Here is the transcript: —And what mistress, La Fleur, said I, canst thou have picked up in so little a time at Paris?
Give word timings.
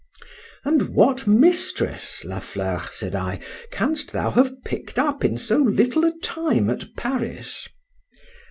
—And 0.65 0.89
what 0.95 1.27
mistress, 1.27 2.25
La 2.25 2.39
Fleur, 2.39 2.89
said 2.91 3.13
I, 3.13 3.39
canst 3.69 4.13
thou 4.13 4.31
have 4.31 4.63
picked 4.63 4.97
up 4.97 5.23
in 5.23 5.37
so 5.37 5.57
little 5.59 6.03
a 6.05 6.17
time 6.23 6.71
at 6.71 6.85
Paris? 6.97 7.67